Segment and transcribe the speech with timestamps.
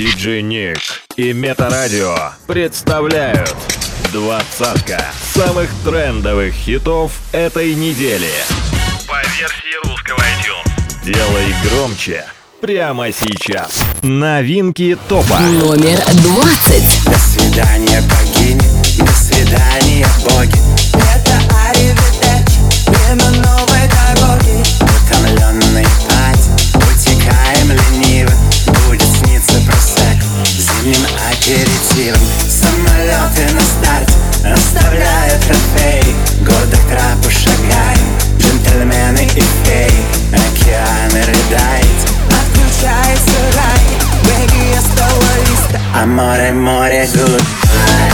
[0.00, 0.78] Диджей Ник
[1.16, 2.16] и Метарадио
[2.46, 3.54] представляют
[4.10, 8.30] двадцатка самых трендовых хитов этой недели.
[9.06, 11.04] По версии русского iTunes.
[11.04, 12.24] Делай громче
[12.62, 13.78] прямо сейчас.
[14.00, 15.38] Новинки топа.
[15.38, 17.04] Номер двадцать.
[17.04, 20.69] До свидания, богини, до свидания, боги.
[32.00, 32.20] Аперитивом.
[32.48, 34.14] Самолеты на старте
[34.52, 36.14] оставляют трофей.
[36.40, 40.04] Годы к трапу шагаем, джентльмены и феи.
[40.32, 43.82] Океаны рыдает, отключается рай.
[44.24, 48.09] Бэги я стала листа, а море, море, goodbye.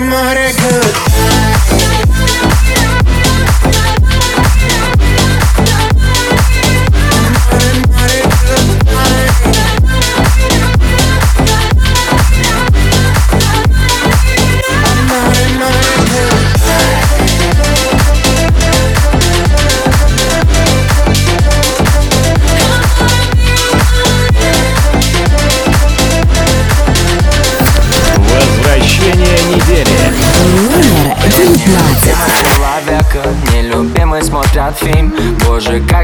[0.00, 0.89] Море, море,
[35.70, 35.99] Боже, как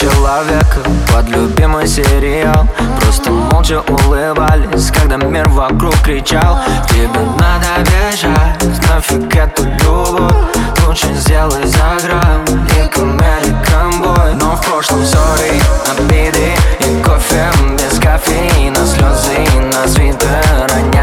[0.00, 0.78] человека
[1.12, 2.66] под любимый сериал.
[3.00, 6.58] Просто молча улыбались, когда мир вокруг кричал.
[6.88, 10.32] Тебе надо бежать, нафиг эту любовь.
[10.86, 17.98] Лучше сделай за грамм, и American boy Но в прошлом ссоры, обиды и кофе без
[17.98, 18.86] кофеина.
[18.86, 19.38] Слезы
[19.72, 20.99] на свитер роняли,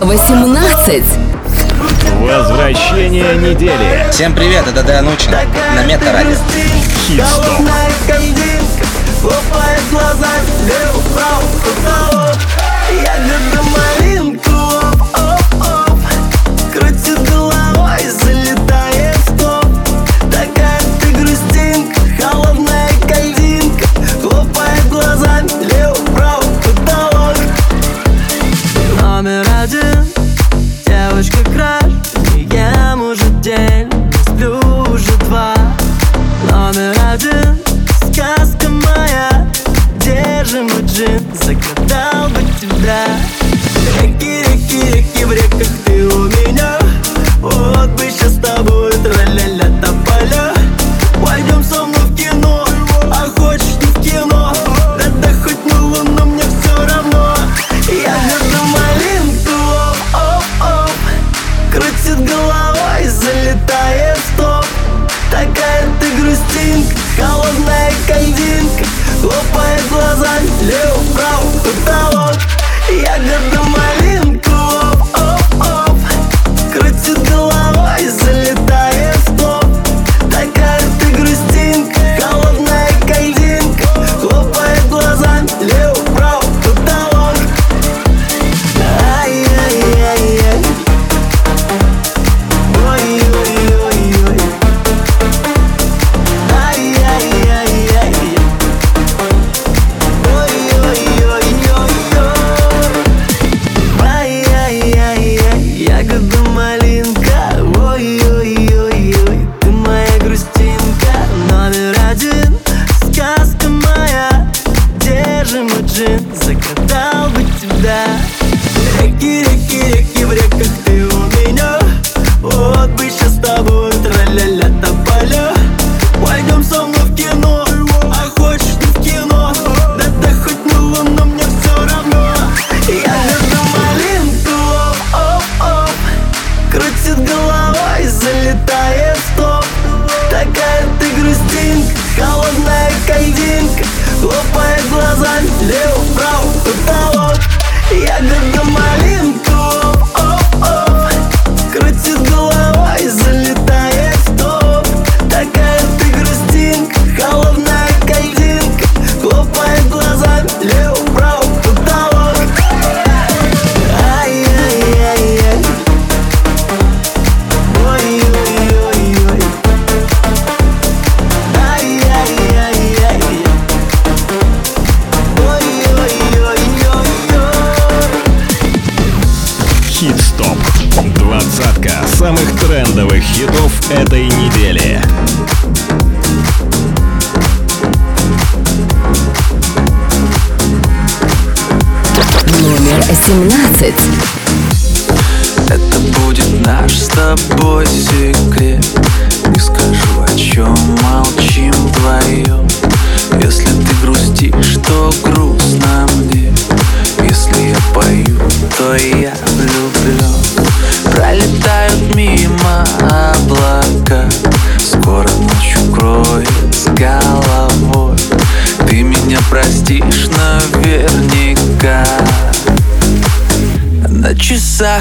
[0.00, 1.02] 18.
[2.20, 4.06] Возвращение недели.
[4.10, 5.32] Всем привет, это Дэн Учин
[5.74, 6.36] на Метарадио.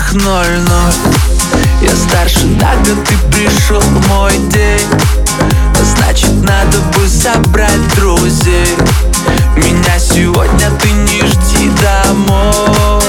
[0.07, 0.93] часах ноль-ноль
[1.81, 4.87] Я старше на год, ты пришел в мой день.
[5.39, 8.75] А значит, надо бы собрать друзей.
[9.55, 13.03] Меня сегодня ты не жди домой.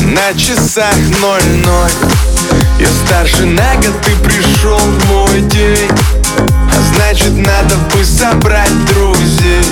[0.00, 1.90] На часах ноль-ноль
[2.78, 5.90] Я старше на год, ты пришел в мой день.
[6.94, 9.64] Значит, надо бы собрать друзей.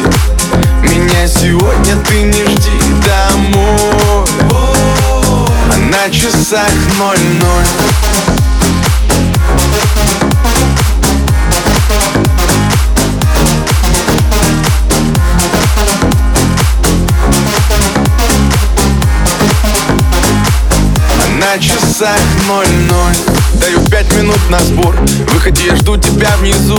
[0.83, 2.71] Меня сегодня ты не жди
[3.07, 4.74] домой
[5.79, 7.65] на часах ноль-ноль.
[21.39, 23.15] На часах ноль-ноль.
[23.55, 24.97] Даю пять минут на сбор.
[25.33, 26.79] Выходи, я жду тебя внизу.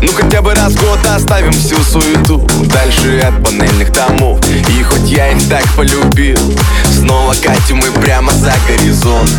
[0.00, 2.38] Ну хотя бы раз в год оставим всю суету.
[2.66, 4.40] Дальше от панельных домов.
[4.68, 6.38] И хоть я их так полюбил
[7.02, 9.30] снова катим мы прямо за горизонт.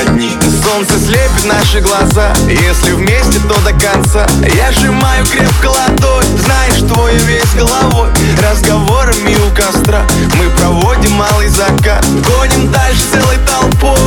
[0.00, 0.30] Одни.
[0.64, 2.32] Солнце слепит наши глаза.
[2.48, 4.26] Если вместе, то до конца.
[4.54, 6.26] Я сжимаю крепко ладонь.
[6.38, 8.08] Знаешь, твой весь головой.
[8.42, 10.02] Разговорами у костра.
[10.36, 12.04] Мы проводим малый закат.
[12.26, 13.98] Гоним дальше целой толпой.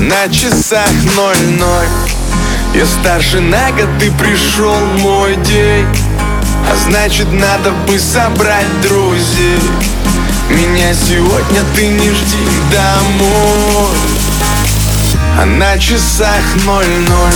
[0.00, 1.88] На часах ноль-ноль.
[2.74, 5.86] Я старше на год, ты пришел мой день.
[6.70, 9.60] А значит, надо бы собрать друзей
[10.50, 12.38] меня сегодня ты не жди
[12.70, 13.96] домой.
[15.40, 17.34] А на часах ноль-ноль.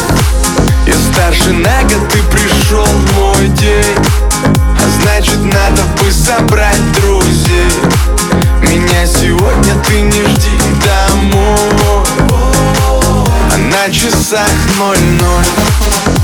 [0.87, 2.87] Я старше на год, ты пришел
[3.17, 3.97] мой день.
[4.45, 7.71] А значит надо бы собрать друзей.
[8.62, 12.07] Меня сегодня ты не жди домой.
[13.52, 14.49] А на часах
[14.79, 16.19] ноль-ноль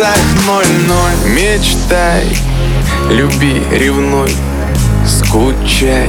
[0.00, 0.16] часах
[0.46, 1.30] ноль-ноль.
[1.34, 2.26] Мечтай,
[3.10, 4.34] люби, ревнуй,
[5.06, 6.08] скучай,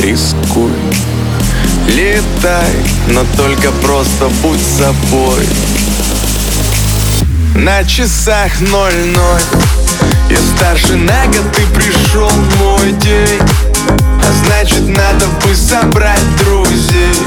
[0.00, 0.70] рискуй.
[1.88, 2.76] Летай,
[3.08, 5.48] но только просто будь собой.
[7.56, 9.42] На часах ноль-ноль.
[10.30, 12.30] Я старше на год, ты пришел
[12.60, 13.40] мой день.
[13.88, 17.24] А значит надо бы собрать друзей.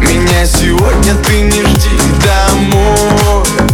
[0.00, 1.90] Меня сегодня ты не жди
[2.24, 3.73] домой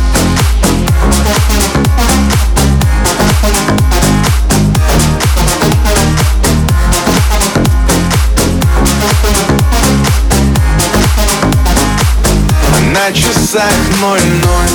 [13.11, 14.69] на часах ноль-ноль.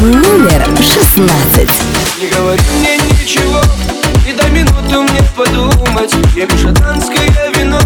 [0.00, 1.68] Номер шестнадцать.
[2.20, 3.62] Не говори мне ничего
[4.28, 6.12] И дай минуту мне подумать.
[6.34, 7.80] Я пью шотландское вино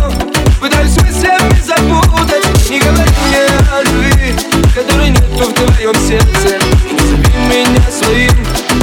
[0.61, 2.71] Пытаюсь мыслями запутать.
[2.71, 6.59] Не говори мне о любви Которой нету в твоем сердце.
[7.13, 8.33] Зови меня своим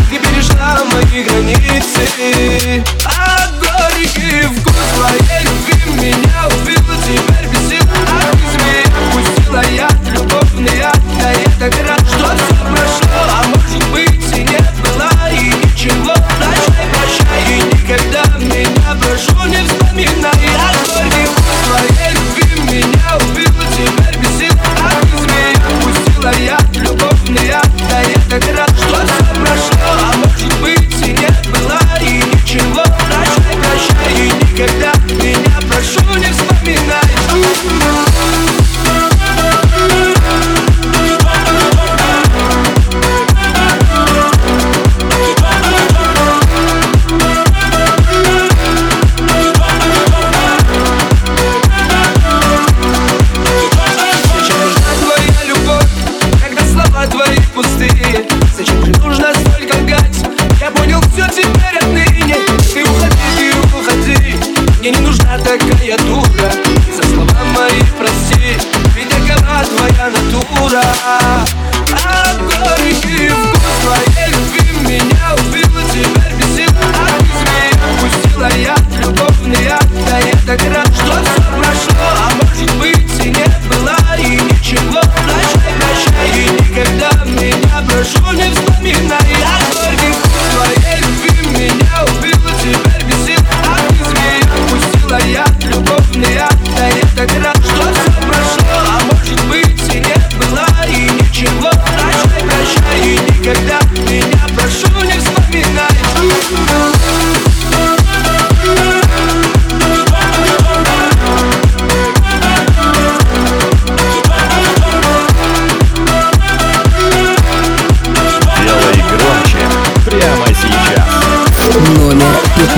[0.09, 8.31] Ты перешла мои границы А горький вкус твоей любви Меня убил теперь без сил А
[8.31, 11.73] ты змея пустила яд Любовный яд Да я так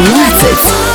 [0.03, 0.91] 15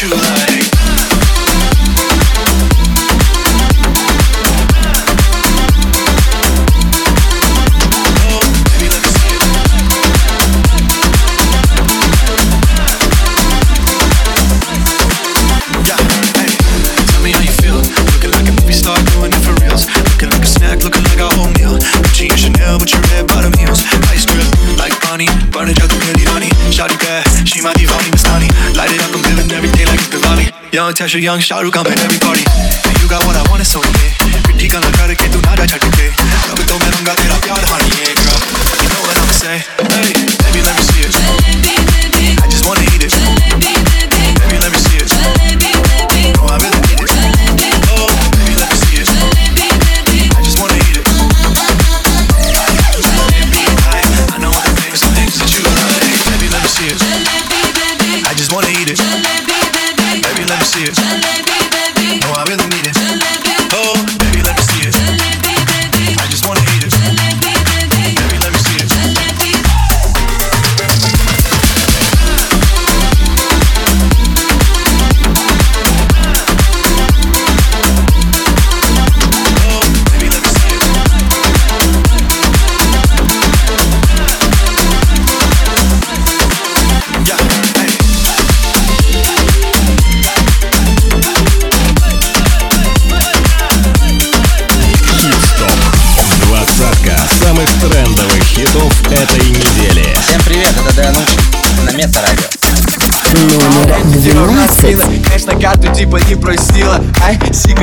[0.00, 0.49] true love.
[31.00, 32.44] Tasha Young, Shahrukh, I'm at every party.
[33.00, 34.42] You got what I wanted, so yeah.
[34.44, 35.09] Pretty gonna cut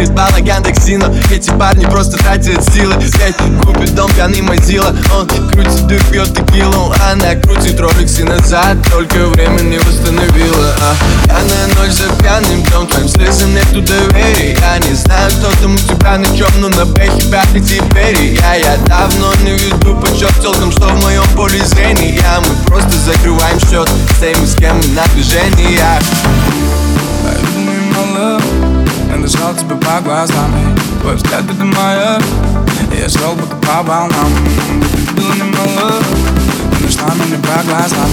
[0.06, 2.96] Бала Яндекс.Зино Эти парни просто тратят силы.
[2.98, 6.94] Взять, купит дом пьяный мазила Он крутит и пьет текилу.
[7.12, 13.10] Она крутит роликсы назад Только время не восстановила а, Пьяная ночь за пьяным днем Твоим
[13.10, 14.58] слезам нету доверия.
[14.60, 18.56] Я не знаю, что там у тебя на чем Но на бэхе пятый теперь Я,
[18.56, 22.22] я давно не веду почет Целком, что в моем поле зрения.
[22.40, 26.04] Мы просто закрываем счет С теми, с кем мы на движениях
[28.18, 28.67] мало
[29.10, 32.20] Я дышал тебе по глазам Твой взгляд это моя
[32.98, 34.32] Я шел будто по волнам
[35.08, 35.94] Ты было немало
[36.78, 38.10] Ты нашла меня по глазам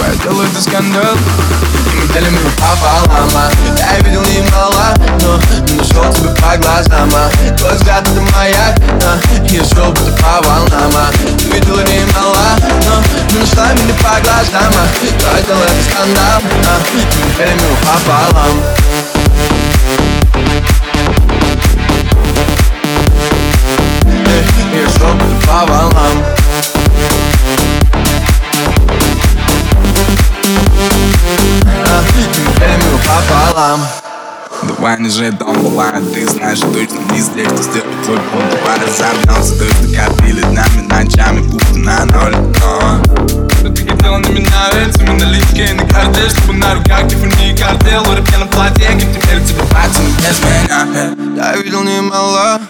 [0.00, 3.28] Твое тело это скандал И мы делим его пополам.
[3.76, 7.10] Я видел немало, но не нашел тебя по глазам.
[7.58, 9.20] Твой взгляд это а.
[9.46, 10.92] Я шел будто по волнам.
[11.38, 14.72] Ты видела немало, но не нашла меня по глазам.
[15.18, 16.40] Твое тело это скандал.
[16.40, 18.56] И мы делим его пополам
[25.50, 26.24] по волнам
[31.86, 33.80] А, И его пополам.
[34.62, 38.78] Давай не жить дом бывает Ты знаешь точно не здесь Ты сделай твой пол Давай
[38.78, 43.02] разомнемся Точно копили днями, ночами Будто на ноль но.
[43.74, 48.02] Ты хотела на меня ведь У меня липкие на карте Чтобы на руках и картел
[48.02, 51.14] В пьяном платье Как теперь тебе платье без меня.
[51.36, 52.60] Я видел немало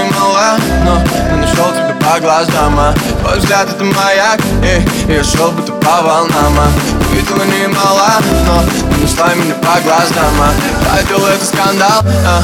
[0.00, 2.94] Немало Но я нашел тебя по глазам а.
[3.20, 6.68] Твой взгляд это маяк Эй, я шел будто по волнам а.
[7.10, 8.08] Ты видела немало
[8.46, 8.62] Но
[8.96, 10.84] не нашла меня по глазам а.
[10.84, 12.42] Твое тело это скандал а.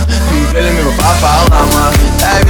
[0.55, 1.93] И его пополам а.
[2.21, 2.46] Я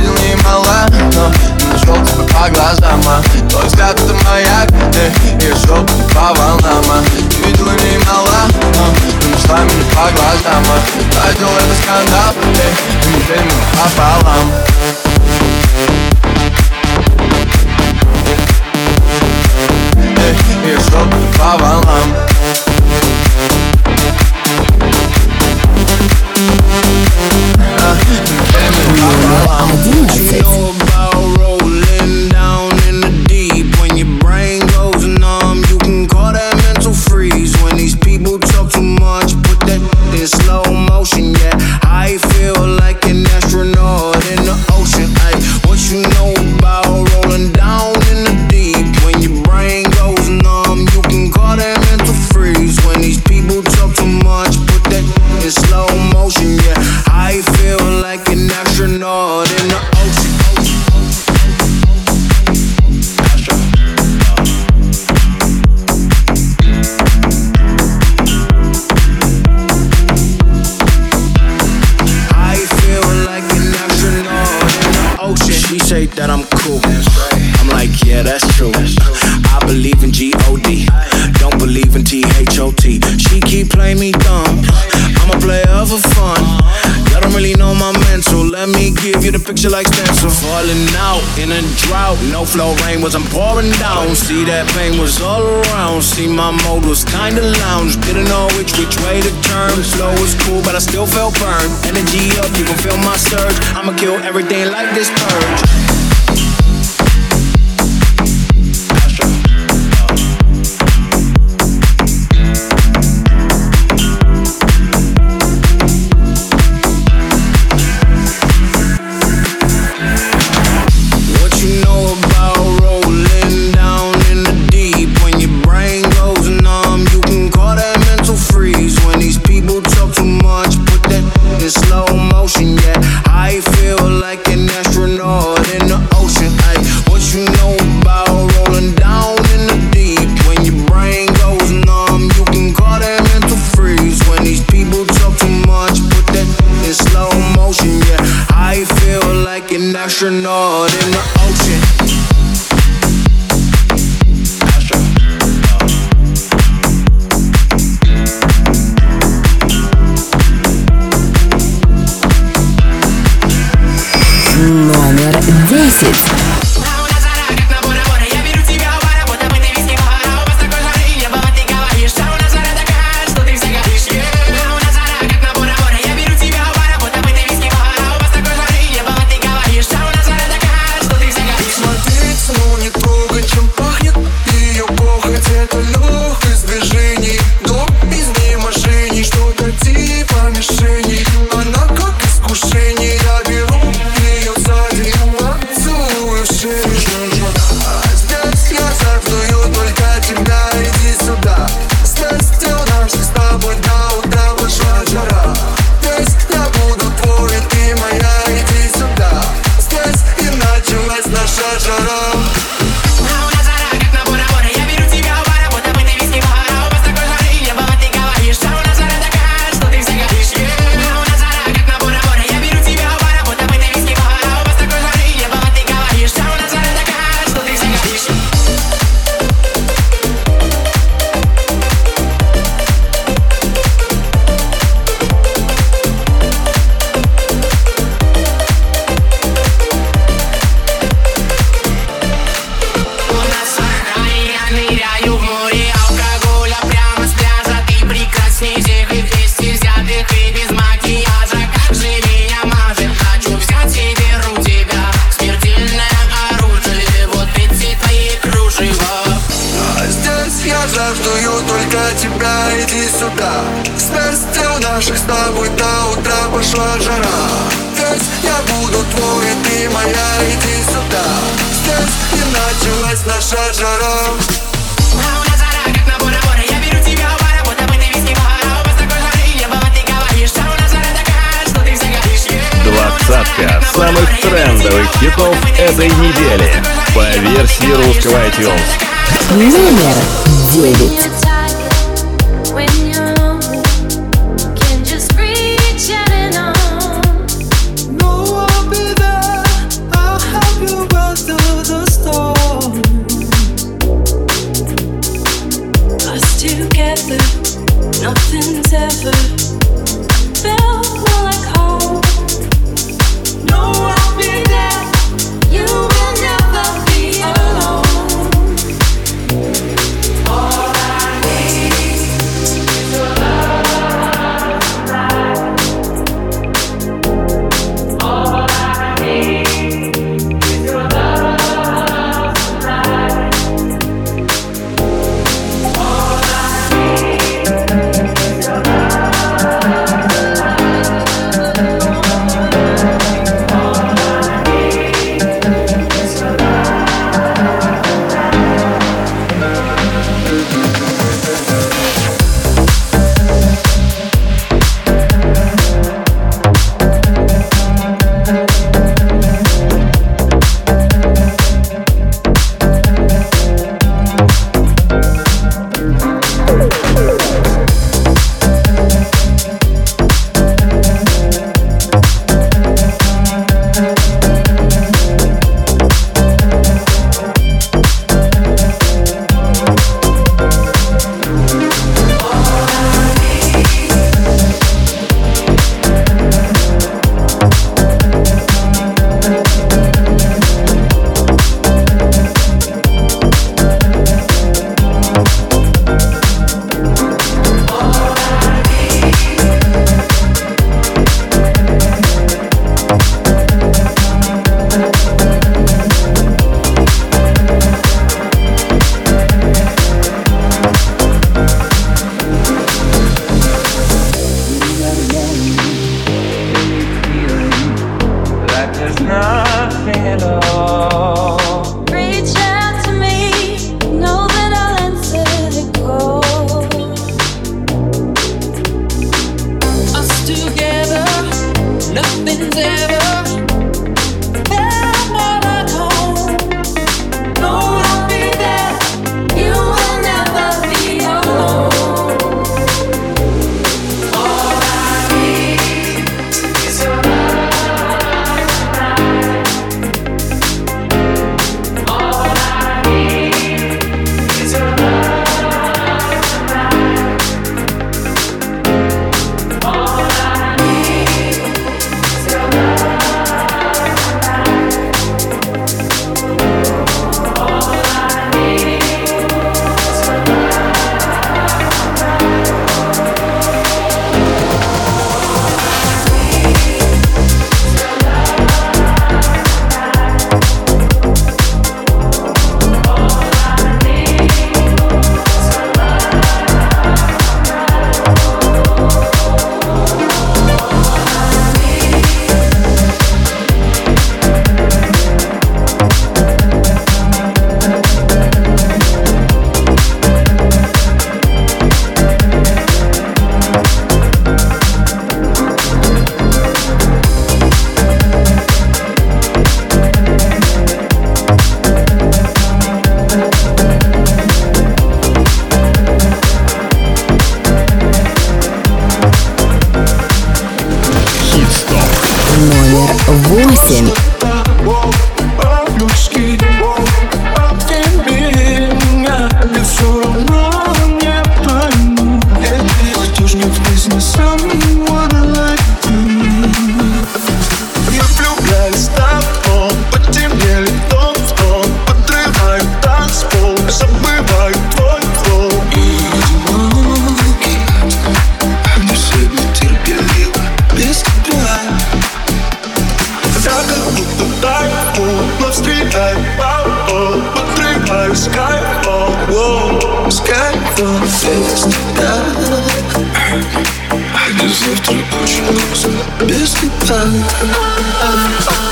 [567.07, 568.86] fun.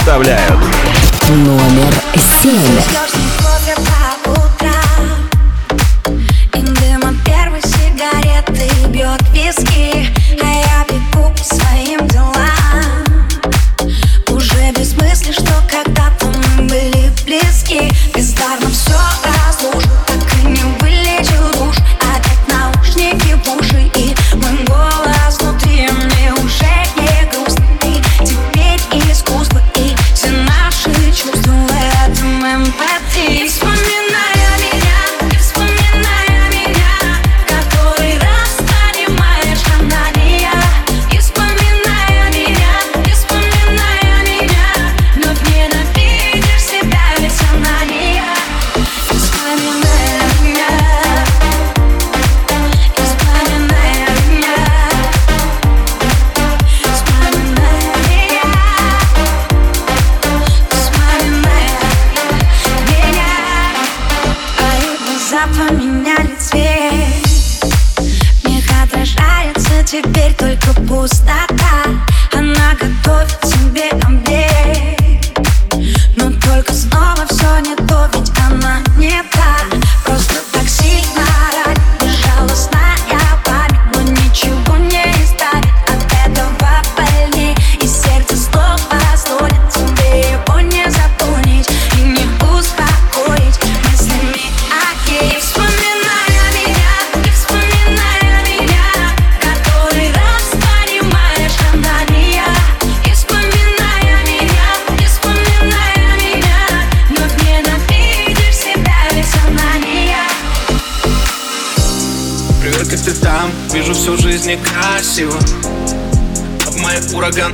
[0.00, 0.58] представляют.
[1.28, 1.94] Номер
[2.42, 3.09] семь.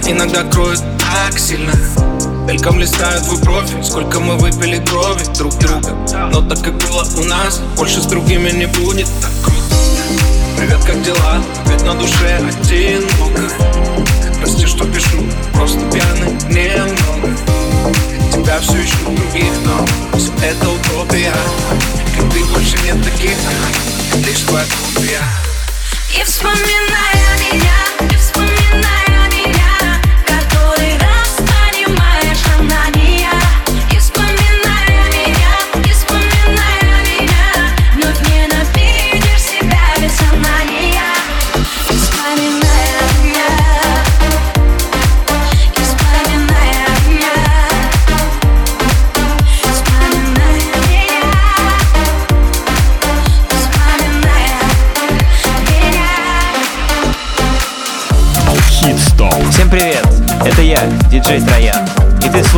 [0.09, 1.73] Иногда кроют так сильно.
[2.47, 5.97] Мельком листают твой профиль Сколько мы выпили крови друг друга.
[6.33, 9.09] Но так как было у нас Больше с другими не будет.
[9.21, 9.36] так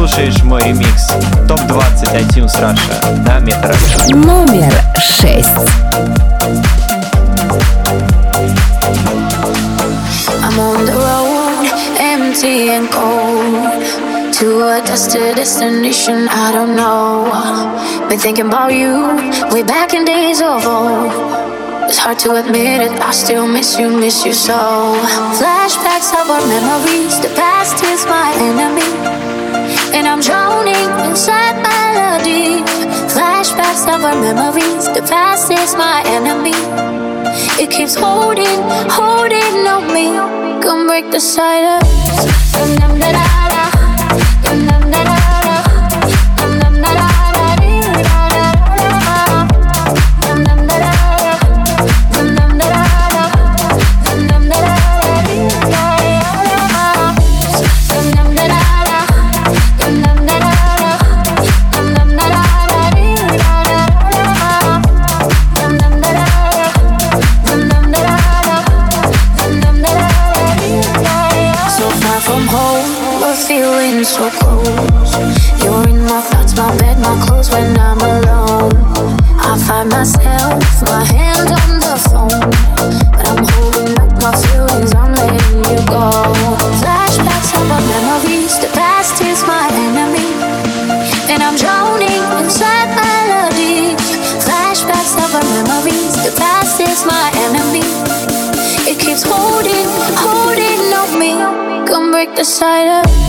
[0.09, 0.63] слушаешь мой
[1.49, 3.75] ТОП-20 iTunes Russia на Метро.
[4.11, 5.47] Номер 6.
[10.43, 11.69] I'm on the road,
[12.01, 13.99] empty and cold.
[14.33, 14.81] to a
[15.35, 17.29] destination I don't know.
[18.09, 18.95] Been thinking about you
[19.53, 21.13] way back in days of old.
[21.89, 24.95] It's hard to admit it, I still miss you, miss you so.
[25.39, 29.28] Flashbacks of our memories, the past is my enemy.
[29.97, 32.69] And I'm drowning inside melodies.
[33.13, 34.85] Flashbacks of our memories.
[34.87, 36.57] The past is my enemy.
[37.63, 38.61] It keeps holding,
[38.91, 40.09] holding on me.
[40.63, 41.89] Come break the silence.
[77.47, 78.75] when I'm alone.
[79.39, 82.51] I find myself, my hand on the phone.
[83.15, 86.11] But I'm holding up my feelings, I'm letting you go.
[86.83, 90.27] Flashbacks of our memories, the past is my enemy.
[91.31, 94.03] And I'm drowning inside melodies.
[94.43, 97.87] Flashbacks of our memories, the past is my enemy.
[98.91, 99.87] It keeps holding,
[100.27, 101.39] holding on me.
[101.87, 103.28] Come break the silence.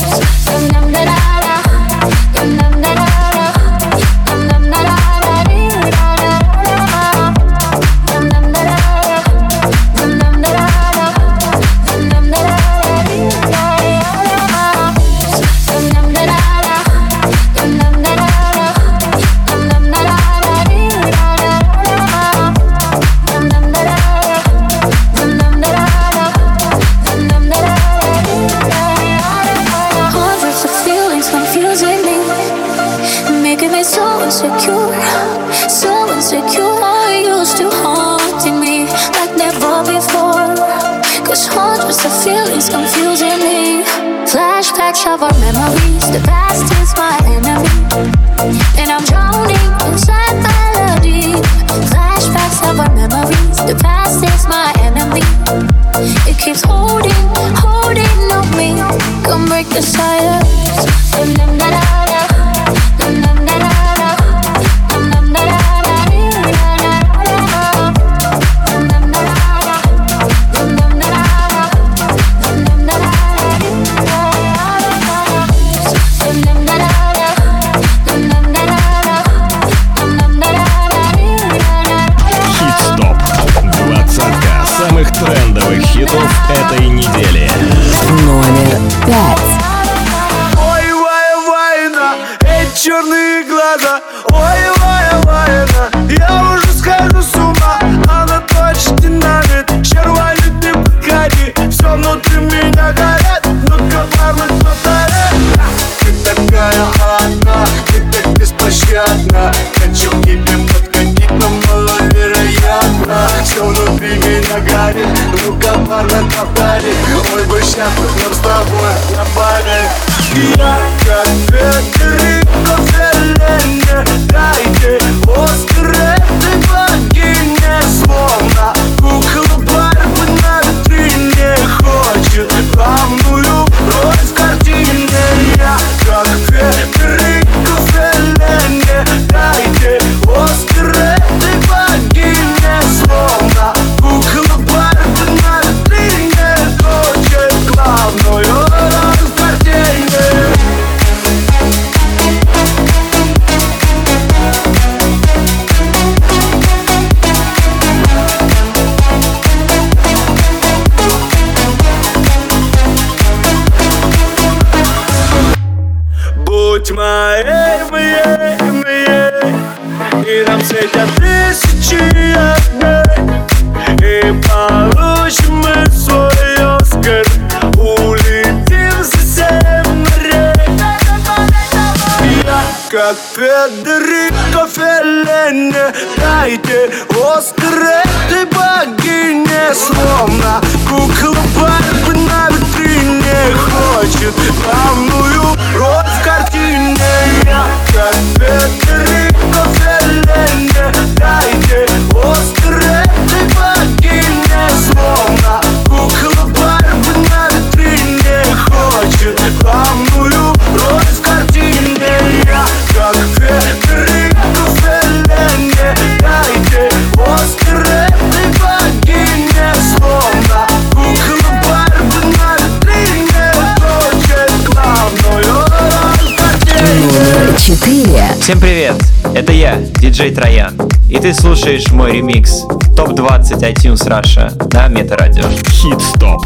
[228.20, 228.42] 4.
[228.42, 228.96] Всем привет!
[229.34, 230.76] Это я, диджей Троян.
[231.10, 232.64] И ты слушаешь мой ремикс
[232.96, 235.46] ТОП-20 iTunes Russia на Метарадио.
[235.70, 236.46] Хит-стоп.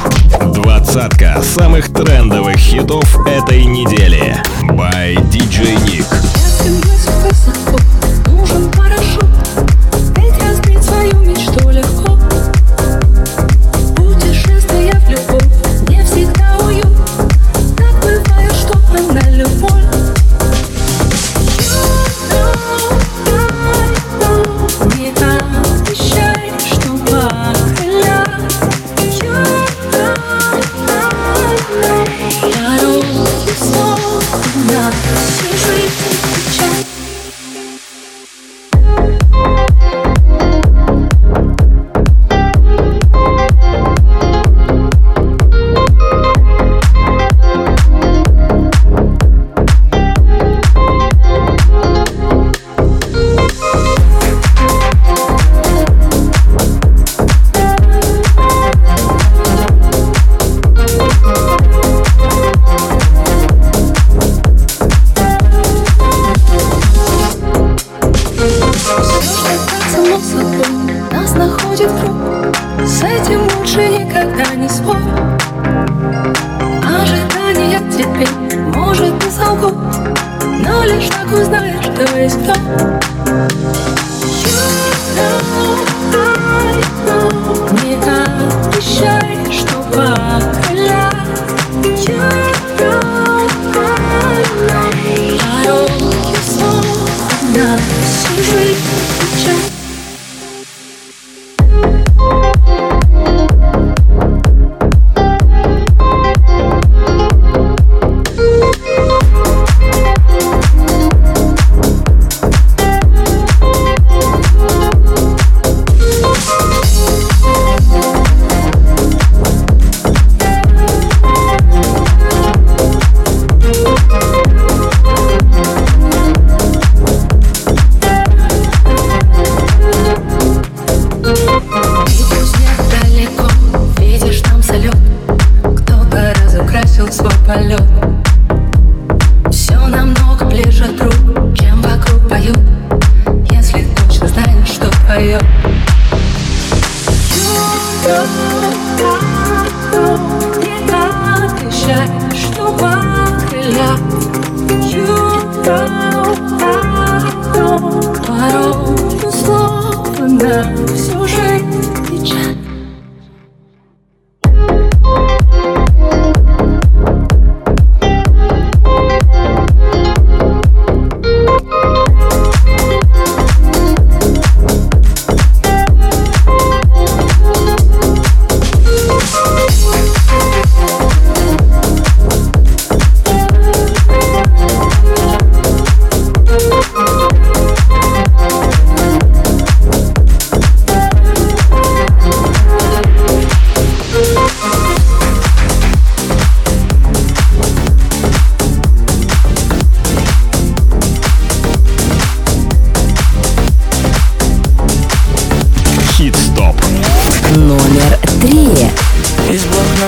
[0.54, 4.38] Двадцатка самых трендовых хитов этой недели.
[4.70, 6.06] By DJ Nick.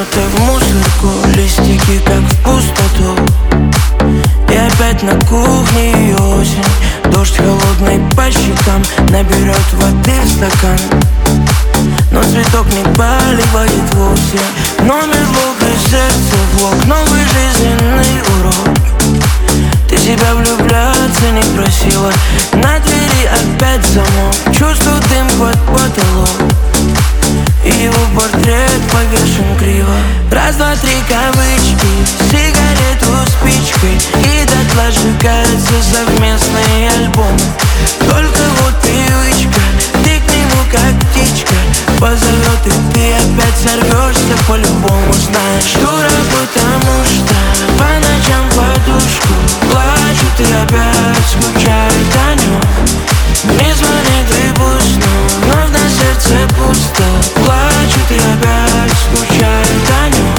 [0.05, 3.15] Из блокнота в мусорку Листики как в пустоту.
[4.49, 6.63] И опять на кухне и осень.
[7.11, 10.77] Дождь холодный по щекам Наберет воды в стакан.
[12.11, 14.39] Но цветок не поливает вовсе.
[14.79, 18.77] Номер блока сердце влог Новый жизненный урок.
[19.89, 22.11] Ты себя влюбляться не просила.
[22.53, 24.35] На двери опять замок.
[24.57, 26.51] Чувствую дым под потолок.
[26.61, 26.64] И
[27.65, 29.95] его портрет повешен криво.
[30.31, 31.87] Раз, два, три кавычки
[32.29, 33.97] Сигарету спичкой.
[34.23, 37.37] И дотла сжигается совместный альбом.
[37.99, 39.61] Только вот привычка
[40.03, 41.55] Ты к нему как птичка.
[41.99, 47.35] Позовет и ты опять сорвешься По-любому знаешь Дура, потому что
[47.77, 49.33] По ночам подушку
[49.71, 53.04] Плачут и опять скучают о нем
[53.51, 55.13] не звонит и пусть, но
[55.45, 57.03] вновь на сердце пусто.
[57.35, 60.35] Плачет и опять скучает о нем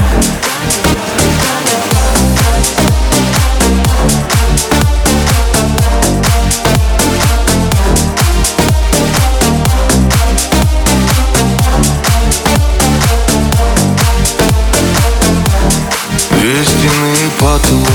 [17.38, 17.88] потолок,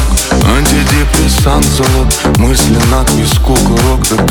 [0.57, 2.07] антидепрессант залог
[2.37, 4.23] Мысли на виску курок, да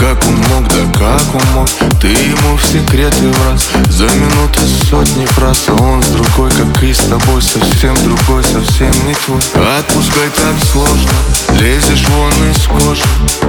[1.54, 1.68] мог
[2.00, 6.82] Ты ему в секреты в раз, за минуты сотни фраз А он с другой, как
[6.82, 9.40] и с тобой, совсем другой, совсем не твой.
[9.78, 11.10] Отпускай так сложно,
[11.60, 13.02] лезешь вон из кожи.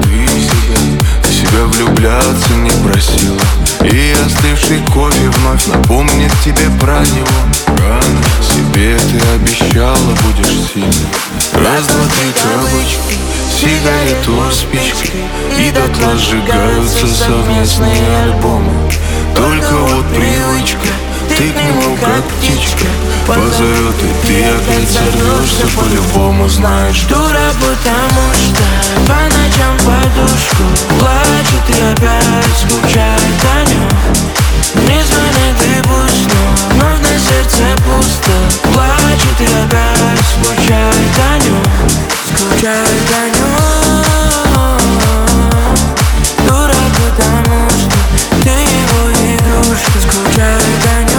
[0.04, 3.40] Ты себя, себя влюбляться не просила.
[3.82, 7.52] И остывший кофе вновь напомнит тебе про него.
[8.42, 10.92] Себе ты обещала, будешь сильной.
[11.54, 13.31] Раз, два, три коробочки,
[13.62, 15.14] сигарету, спички
[15.58, 18.74] И дотла сжигаются совместные альбомы.
[19.36, 20.90] Только вот привычка,
[21.30, 22.88] ты к нему как птичка.
[23.28, 28.64] Позовет и ты опять сорвешься по-любому Знаешь, Дура, потому что
[29.08, 30.64] по ночам подушку
[31.00, 33.88] Плачет и опять скучает о нем
[34.88, 38.74] Не звонит и пусть, но вновь на сердце пусто.
[38.74, 38.91] Плачет
[39.42, 41.64] и опять скучает о нем
[42.28, 44.82] Скучает о нем
[46.48, 47.98] Дура, потому что
[48.44, 51.11] ты его игрушка Скучает о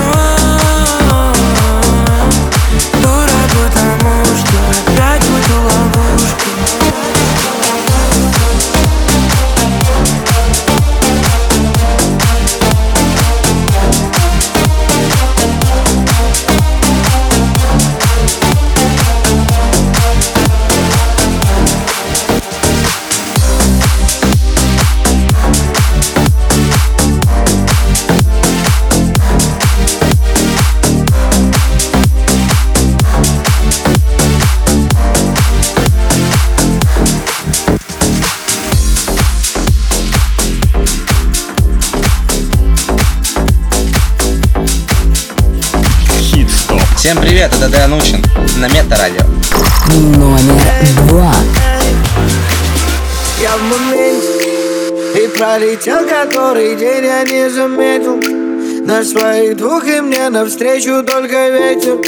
[47.03, 48.25] Всем привет, это Дэн Учин
[48.59, 49.23] на Мета-радио.
[49.91, 50.63] Номер
[51.09, 51.35] два.
[53.41, 58.21] Я в моменте И пролетел который день я не заметил
[58.87, 61.99] На своих двух и мне навстречу только ветер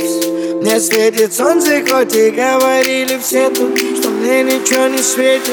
[0.62, 5.50] Мне светит солнце, хоть и говорили все тут Что мне ничего не светит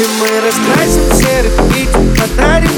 [0.00, 2.77] И мы раскрасим серый пить Подарим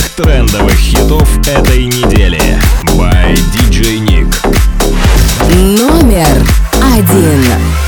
[0.00, 2.40] самых трендовых хитов этой недели.
[2.96, 4.34] By DJ Nick.
[5.54, 6.46] Номер
[6.94, 7.79] один.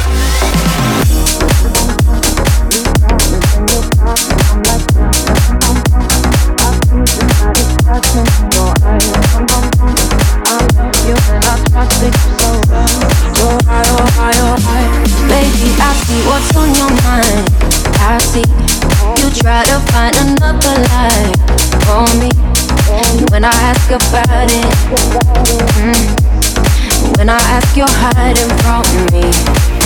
[28.02, 28.82] Hiding from
[29.14, 29.22] me.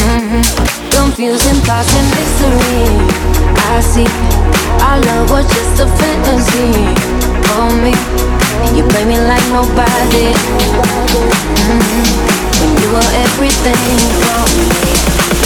[0.08, 0.42] Mm-hmm.
[0.88, 2.88] Confusing thoughts and mystery.
[3.68, 4.08] I see
[4.80, 6.72] our love was just a fantasy
[7.44, 7.92] for me.
[8.72, 10.32] You play me like nobody.
[11.68, 12.04] Mm-hmm.
[12.56, 13.84] When you were everything
[14.24, 14.68] for me.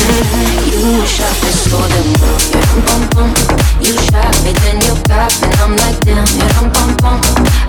[0.07, 0.95] Mm-hmm.
[0.95, 2.11] You shot the sword and
[2.55, 3.70] yeah, bum, bum.
[3.81, 7.19] You shot me, then you got me, and I'm like damn, yeah, bum, bum, bum.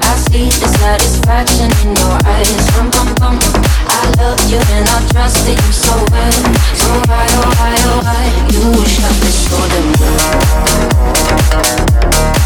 [0.03, 3.36] I see the satisfaction in your eyes, bum, bum, bum.
[3.88, 6.32] I loved you and I trusted you so well,
[6.76, 8.26] so why, oh why, oh why?
[8.51, 9.72] You shot the sword
[12.36, 12.40] and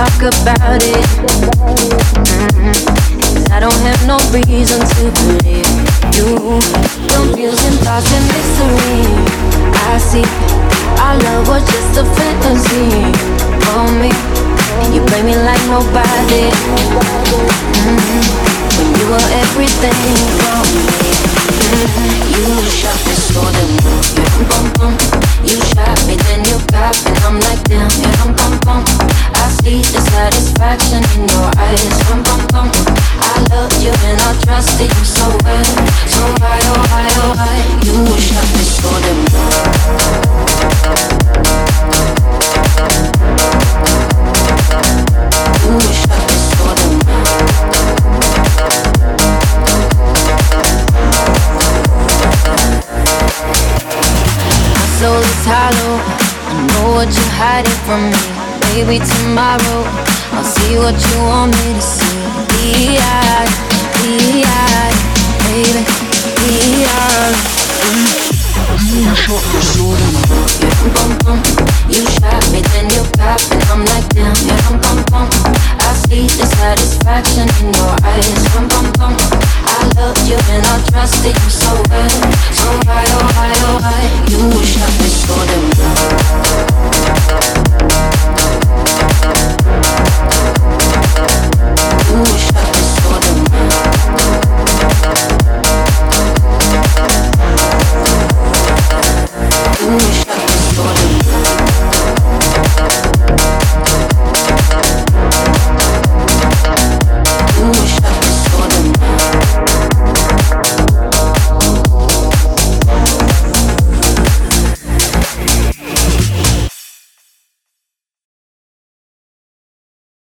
[0.00, 1.04] talk about it.
[2.40, 2.72] Mm-hmm.
[3.52, 5.68] I don't have no reason to believe
[6.16, 6.56] you.
[7.12, 9.04] Confusing thoughts and mystery.
[9.92, 10.24] I see
[11.04, 13.12] our love was just a fantasy
[13.68, 14.08] for me.
[14.88, 16.48] You play me like nobody.
[17.84, 18.24] Mm-hmm.
[18.80, 20.88] When you were everything for me.
[21.76, 22.40] Mm-hmm.
[22.40, 24.48] You shot me so damn
[24.80, 24.96] bum.
[25.44, 27.12] You shot me, then you got me.
[27.20, 31.96] I'm like damn, yeah, bum, bum see the satisfaction in your eyes.
[32.08, 32.70] Bum, bum, bum.
[33.20, 35.64] I loved you and I trusted you so well.
[36.06, 40.30] So why, oh why, oh why, you shot me so damn
[45.60, 46.94] You shot me so damn
[54.78, 55.94] My soul is hollow.
[56.46, 58.39] I know what you're hiding from me.
[58.72, 59.82] Maybe tomorrow
[60.30, 62.94] I'll see what you want me to see.
[62.94, 63.50] E-I,
[64.06, 64.94] E-I,
[65.42, 65.82] baby,
[66.46, 67.34] E-I.
[68.86, 69.90] You shot me, so
[70.62, 71.38] Yeah, bum, bum,
[71.90, 73.58] You shot me, then you got me.
[73.74, 74.38] I'm like, damn.
[74.46, 75.26] Yeah, bum, bum, bum.
[75.26, 78.42] I see the satisfaction in your eyes.
[78.54, 79.14] Bum, bum, bum.
[79.66, 82.10] I love you and I trusted you so well,
[82.54, 84.02] so why, oh why, oh why?
[84.30, 85.34] You shot me so
[87.90, 88.09] damn.
[92.10, 92.49] foolish